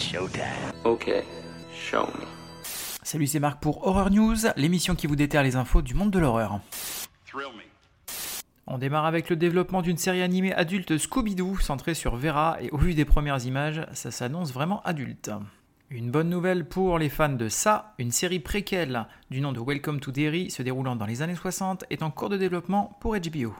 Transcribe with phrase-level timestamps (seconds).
[0.00, 0.72] showtime.
[0.84, 1.12] Ok,
[1.74, 2.26] show me.
[3.02, 6.18] Salut, c'est Marc pour Horror News, l'émission qui vous déterre les infos du monde de
[6.18, 6.60] l'horreur.
[8.66, 12.78] On démarre avec le développement d'une série animée adulte Scooby-Doo centrée sur Vera et au
[12.78, 15.30] vu des premières images, ça s'annonce vraiment adulte.
[15.90, 19.98] Une bonne nouvelle pour les fans de ça, une série préquelle du nom de Welcome
[19.98, 23.54] to Derry se déroulant dans les années 60 est en cours de développement pour HBO.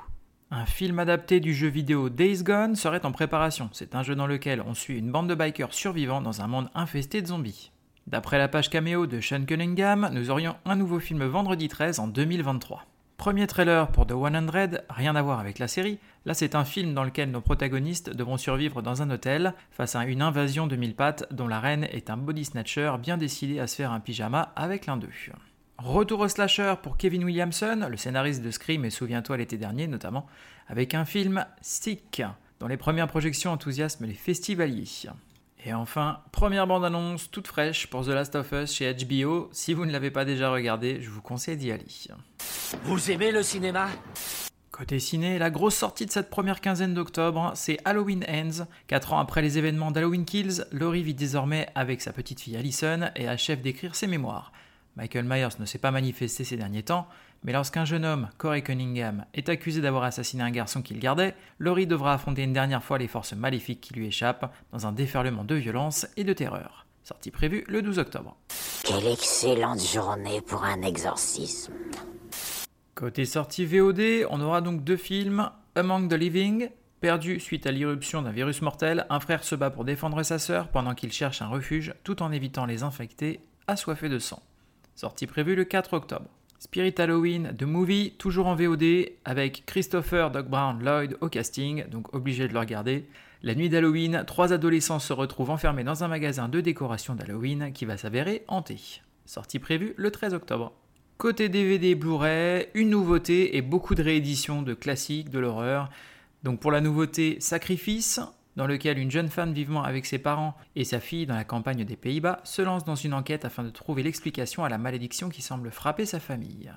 [0.53, 3.71] Un film adapté du jeu vidéo Days Gone serait en préparation.
[3.73, 6.71] C'est un jeu dans lequel on suit une bande de bikers survivants dans un monde
[6.75, 7.71] infesté de zombies.
[8.09, 12.09] D'après la page caméo de Sean Cunningham, nous aurions un nouveau film vendredi 13 en
[12.09, 12.85] 2023.
[13.17, 16.01] Premier trailer pour The 100, rien à voir avec la série.
[16.25, 20.05] Là, c'est un film dans lequel nos protagonistes devront survivre dans un hôtel face à
[20.05, 23.69] une invasion de mille pattes dont la reine est un body snatcher bien décidé à
[23.69, 25.11] se faire un pyjama avec l'un d'eux.
[25.83, 30.27] Retour au slasher pour Kevin Williamson, le scénariste de Scream et Souviens-toi l'été dernier notamment,
[30.69, 32.23] avec un film Stick,
[32.61, 34.85] dont les premières projections enthousiasment les festivaliers.
[35.65, 39.49] Et enfin, première bande-annonce toute fraîche pour The Last of Us chez HBO.
[39.53, 41.87] Si vous ne l'avez pas déjà regardé, je vous conseille d'y aller.
[42.85, 43.89] Vous aimez le cinéma?
[44.71, 48.67] Côté ciné, la grosse sortie de cette première quinzaine d'octobre, c'est Halloween Ends.
[48.87, 53.09] Quatre ans après les événements d'Halloween Kills, Laurie vit désormais avec sa petite fille Allison
[53.17, 54.53] et achève d'écrire ses mémoires.
[54.97, 57.07] Michael Myers ne s'est pas manifesté ces derniers temps,
[57.43, 61.87] mais lorsqu'un jeune homme, Corey Cunningham, est accusé d'avoir assassiné un garçon qu'il gardait, Laurie
[61.87, 65.55] devra affronter une dernière fois les forces maléfiques qui lui échappent dans un déferlement de
[65.55, 66.87] violence et de terreur.
[67.03, 68.37] Sortie prévue le 12 octobre.
[68.85, 71.73] Quelle excellente journée pour un exorcisme.
[72.95, 76.69] Côté sortie VOD, on aura donc deux films Among the Living,
[77.01, 80.69] perdu suite à l'irruption d'un virus mortel, un frère se bat pour défendre sa sœur
[80.69, 84.43] pendant qu'il cherche un refuge tout en évitant les infectés assoiffés de sang.
[84.95, 86.29] Sortie prévue le 4 octobre.
[86.59, 92.15] Spirit Halloween The Movie, toujours en VOD, avec Christopher Doc Brown Lloyd au casting, donc
[92.15, 93.07] obligé de le regarder.
[93.43, 97.87] La nuit d'Halloween, trois adolescents se retrouvent enfermés dans un magasin de décoration d'Halloween qui
[97.87, 99.01] va s'avérer hanté.
[99.25, 100.73] Sortie prévue le 13 octobre.
[101.17, 105.89] Côté DVD Blu-ray, une nouveauté et beaucoup de rééditions de classiques de l'horreur.
[106.43, 108.21] Donc pour la nouveauté Sacrifice,
[108.57, 111.85] dans lequel une jeune femme vivant avec ses parents et sa fille dans la campagne
[111.85, 115.43] des Pays-Bas se lance dans une enquête afin de trouver l'explication à la malédiction qui
[115.43, 116.73] semble frapper sa famille.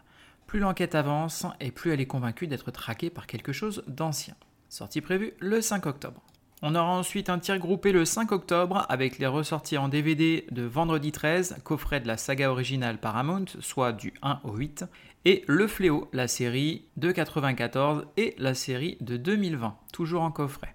[0.47, 4.35] Plus l'enquête avance et plus elle est convaincue d'être traquée par quelque chose d'ancien.
[4.69, 6.21] Sortie prévue le 5 octobre.
[6.65, 10.63] On aura ensuite un tir groupé le 5 octobre avec les ressorties en DVD de
[10.63, 14.85] Vendredi 13, coffret de la saga originale Paramount, soit du 1 au 8,
[15.25, 20.73] et Le Fléau, la série de 94 et la série de 2020, toujours en coffret.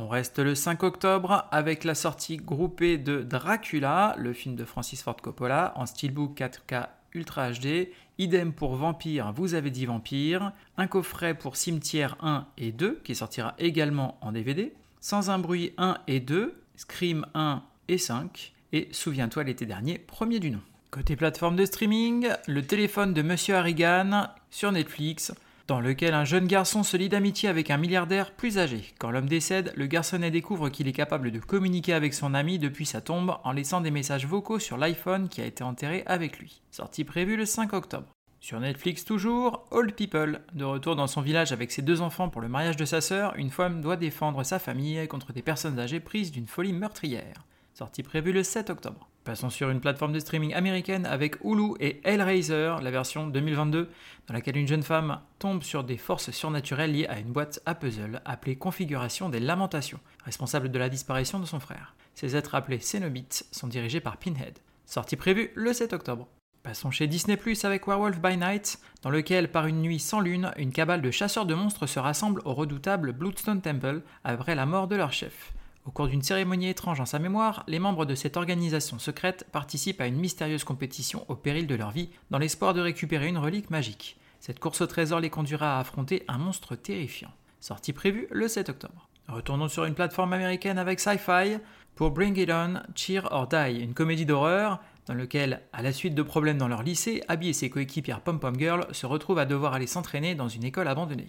[0.00, 5.02] On reste le 5 octobre avec la sortie groupée de Dracula, le film de Francis
[5.02, 7.88] Ford Coppola, en steelbook 4K Ultra HD.
[8.16, 10.52] Idem pour Vampire, vous avez dit Vampire.
[10.76, 14.72] Un coffret pour Cimetière 1 et 2 qui sortira également en DVD.
[15.00, 18.54] Sans un bruit 1 et 2, Scream 1 et 5.
[18.72, 20.60] Et Souviens-toi l'été dernier, premier du nom.
[20.92, 25.32] Côté plateforme de streaming, le téléphone de Monsieur Harrigan sur Netflix
[25.68, 28.94] dans lequel un jeune garçon se lie d'amitié avec un milliardaire plus âgé.
[28.98, 32.86] Quand l'homme décède, le garçonnet découvre qu'il est capable de communiquer avec son ami depuis
[32.86, 36.62] sa tombe en laissant des messages vocaux sur l'iPhone qui a été enterré avec lui.
[36.70, 38.08] Sortie prévue le 5 octobre.
[38.40, 40.40] Sur Netflix toujours, Old People.
[40.54, 43.34] De retour dans son village avec ses deux enfants pour le mariage de sa sœur,
[43.36, 47.44] une femme doit défendre sa famille contre des personnes âgées prises d'une folie meurtrière.
[47.74, 49.08] Sortie prévue le 7 octobre.
[49.24, 53.90] Passons sur une plateforme de streaming américaine avec Hulu et Hellraiser, la version 2022,
[54.26, 57.74] dans laquelle une jeune femme tombe sur des forces surnaturelles liées à une boîte à
[57.74, 61.94] puzzle appelée Configuration des Lamentations, responsable de la disparition de son frère.
[62.14, 64.58] Ces êtres appelés Cénobites sont dirigés par Pinhead.
[64.86, 66.26] Sortie prévue le 7 octobre.
[66.62, 70.52] Passons chez Disney Plus avec Werewolf by Night, dans lequel, par une nuit sans lune,
[70.56, 74.88] une cabale de chasseurs de monstres se rassemble au redoutable Bloodstone Temple après la mort
[74.88, 75.52] de leur chef.
[75.88, 80.02] Au cours d'une cérémonie étrange en sa mémoire, les membres de cette organisation secrète participent
[80.02, 83.70] à une mystérieuse compétition au péril de leur vie dans l'espoir de récupérer une relique
[83.70, 84.18] magique.
[84.38, 87.30] Cette course au trésor les conduira à affronter un monstre terrifiant.
[87.60, 89.08] Sortie prévue le 7 octobre.
[89.28, 91.56] Retournons sur une plateforme américaine avec Sci-Fi
[91.94, 96.14] pour Bring It On, Cheer or Die, une comédie d'horreur dans laquelle, à la suite
[96.14, 99.46] de problèmes dans leur lycée, Abby et ses coéquipières Pom Pom Girl se retrouvent à
[99.46, 101.28] devoir aller s'entraîner dans une école abandonnée.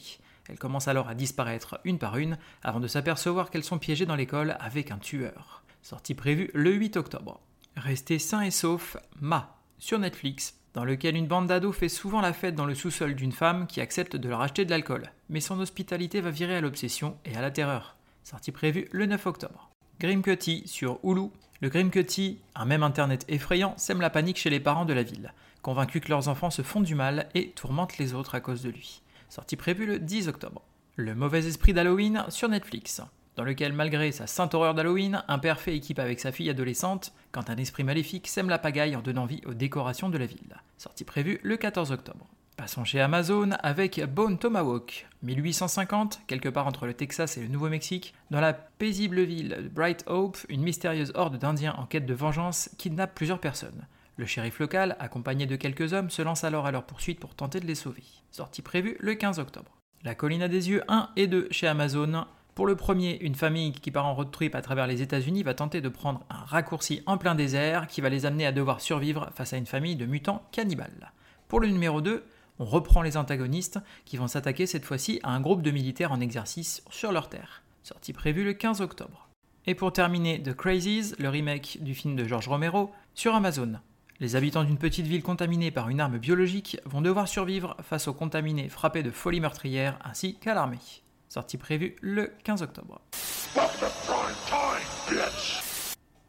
[0.49, 4.15] Elles commencent alors à disparaître une par une avant de s'apercevoir qu'elles sont piégées dans
[4.15, 5.63] l'école avec un tueur.
[5.83, 7.39] Sortie prévue le 8 octobre.
[7.77, 12.33] Restez sain et sauf, Ma, sur Netflix, dans lequel une bande d'ados fait souvent la
[12.33, 15.11] fête dans le sous-sol d'une femme qui accepte de leur acheter de l'alcool.
[15.29, 17.95] Mais son hospitalité va virer à l'obsession et à la terreur.
[18.23, 19.69] Sortie prévue le 9 octobre.
[19.99, 21.29] Grim Cutty sur Hulu.
[21.61, 25.03] Le Grim Cutty, un même internet effrayant, sème la panique chez les parents de la
[25.03, 28.61] ville, convaincus que leurs enfants se font du mal et tourmentent les autres à cause
[28.61, 30.61] de lui sortie prévue le 10 octobre.
[30.95, 33.01] Le mauvais esprit d'Halloween sur Netflix.
[33.35, 37.13] dans lequel, malgré sa sainte horreur d'Halloween, un père fait équipe avec sa fille adolescente
[37.31, 40.57] quand un esprit maléfique sème la pagaille en donnant vie aux décorations de la ville.
[40.77, 42.27] Sortie prévue le 14 octobre.
[42.57, 45.07] Passons chez Amazon avec Bone Tomahawk.
[45.23, 50.03] 1850, quelque part entre le Texas et le Nouveau-Mexique, dans la paisible ville de Bright
[50.07, 53.87] Hope, une mystérieuse horde d'Indiens en quête de vengeance kidnappe plusieurs personnes.
[54.19, 57.61] Le shérif local, accompagné de quelques hommes, se lance alors à leur poursuite pour tenter
[57.61, 58.03] de les sauver.
[58.31, 59.77] Sortie prévue le 15 octobre.
[60.03, 62.25] La colline à des yeux 1 et 2 chez Amazon.
[62.53, 65.53] Pour le premier, une famille qui part en road trip à travers les États-Unis va
[65.53, 69.29] tenter de prendre un raccourci en plein désert qui va les amener à devoir survivre
[69.35, 71.13] face à une famille de mutants cannibales.
[71.47, 72.25] Pour le numéro 2,
[72.59, 76.19] on reprend les antagonistes qui vont s'attaquer cette fois-ci à un groupe de militaires en
[76.19, 77.63] exercice sur leur terre.
[77.83, 79.29] Sortie prévue le 15 octobre.
[79.65, 83.79] Et pour terminer, The Crazies, le remake du film de George Romero, sur Amazon.
[84.21, 88.13] Les habitants d'une petite ville contaminée par une arme biologique vont devoir survivre face aux
[88.13, 90.77] contaminés frappés de folie meurtrière ainsi qu'à l'armée.
[91.29, 92.99] Sortie prévue le 15 octobre.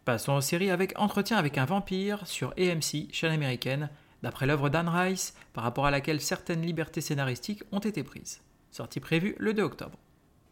[0.04, 3.90] Passons aux séries avec Entretien avec un vampire sur AMC, chaîne américaine,
[4.22, 8.40] d'après l'œuvre d'Anne Rice, par rapport à laquelle certaines libertés scénaristiques ont été prises.
[8.70, 9.98] Sortie prévue le 2 octobre.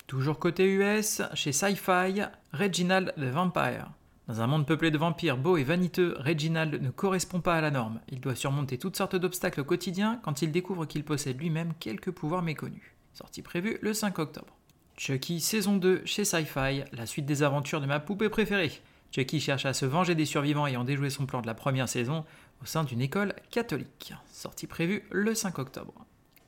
[0.09, 3.93] Toujours côté US, chez Sci-Fi, Reginald the Vampire.
[4.29, 7.71] Dans un monde peuplé de vampires beaux et vaniteux, Reginald ne correspond pas à la
[7.71, 7.99] norme.
[8.11, 12.11] Il doit surmonter toutes sortes d'obstacles au quotidien quand il découvre qu'il possède lui-même quelques
[12.11, 12.95] pouvoirs méconnus.
[13.15, 14.55] Sortie prévue le 5 octobre.
[14.99, 18.73] Chucky saison 2 chez Sci-Fi, la suite des aventures de ma poupée préférée.
[19.13, 22.27] Chucky cherche à se venger des survivants ayant déjoué son plan de la première saison
[22.63, 24.13] au sein d'une école catholique.
[24.31, 25.95] Sortie prévue le 5 octobre.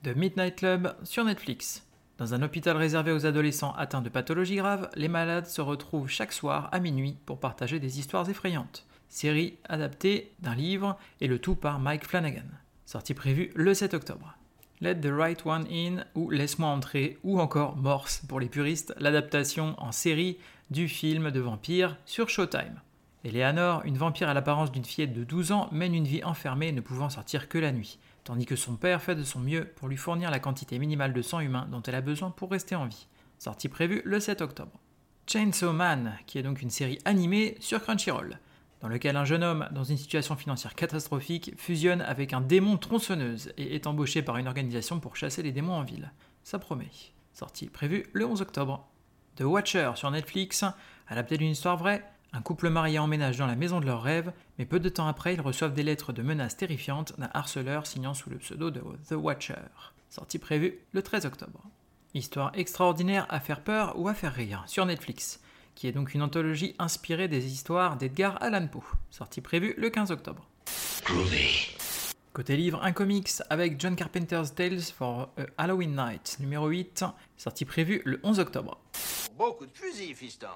[0.03, 1.87] The Midnight Club sur Netflix.
[2.21, 6.35] Dans un hôpital réservé aux adolescents atteints de pathologies graves, les malades se retrouvent chaque
[6.35, 8.85] soir à minuit pour partager des histoires effrayantes.
[9.09, 12.45] Série adaptée d'un livre et le tout par Mike Flanagan.
[12.85, 14.37] Sortie prévue le 7 octobre.
[14.83, 19.75] Let the Right One In ou Laisse-moi entrer ou encore Morse pour les puristes, l'adaptation
[19.79, 20.37] en série
[20.71, 22.83] du film de vampire sur Showtime.
[23.25, 26.83] Eleanor, une vampire à l'apparence d'une fillette de 12 ans, mène une vie enfermée ne
[26.83, 27.99] pouvant sortir que la nuit,
[28.31, 31.21] tandis que son père fait de son mieux pour lui fournir la quantité minimale de
[31.21, 33.09] sang humain dont elle a besoin pour rester en vie.
[33.41, 34.79] Sortie prévue le 7 octobre.
[35.27, 38.39] Chainsaw Man, qui est donc une série animée sur Crunchyroll,
[38.83, 43.53] dans lequel un jeune homme dans une situation financière catastrophique fusionne avec un démon tronçonneuse
[43.57, 46.13] et est embauché par une organisation pour chasser les démons en ville.
[46.45, 46.93] Ça promet.
[47.33, 48.89] Sortie prévue le 11 octobre.
[49.35, 50.65] The Watcher sur Netflix,
[51.09, 54.65] adapté d'une histoire vraie, un couple marié emménage dans la maison de leurs rêves, mais
[54.65, 58.31] peu de temps après, ils reçoivent des lettres de menaces terrifiantes d'un harceleur signant sous
[58.31, 59.55] le pseudo de The Watcher.
[60.09, 61.63] Sortie prévue le 13 octobre.
[62.15, 65.41] Histoire extraordinaire à faire peur ou à faire rire sur Netflix,
[65.75, 68.85] qui est donc une anthologie inspirée des histoires d'Edgar Allan Poe.
[69.11, 70.49] Sortie prévue le 15 octobre.
[72.33, 77.05] Côté livre, un comics avec John Carpenter's Tales for a Halloween Night, numéro 8,
[77.37, 78.81] sortie prévue le 11 octobre.
[79.37, 80.47] Beaucoup de fusils, fiston.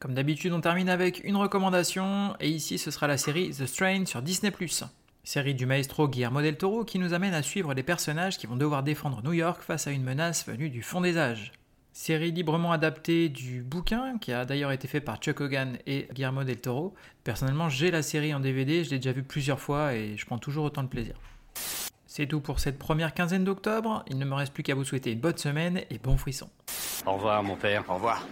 [0.00, 4.06] Comme d'habitude, on termine avec une recommandation, et ici ce sera la série The Strain
[4.06, 4.50] sur Disney⁇
[5.24, 8.56] Série du maestro Guillermo del Toro qui nous amène à suivre des personnages qui vont
[8.56, 11.52] devoir défendre New York face à une menace venue du fond des âges.
[11.92, 16.44] Série librement adaptée du bouquin, qui a d'ailleurs été fait par Chuck Hogan et Guillermo
[16.44, 16.94] del Toro.
[17.22, 20.38] Personnellement, j'ai la série en DVD, je l'ai déjà vue plusieurs fois et je prends
[20.38, 21.16] toujours autant de plaisir.
[22.06, 24.02] C'est tout pour cette première quinzaine d'octobre.
[24.08, 26.48] Il ne me reste plus qu'à vous souhaiter une bonne semaine et bon frisson.
[27.04, 27.84] Au revoir, mon père.
[27.90, 28.26] Au revoir.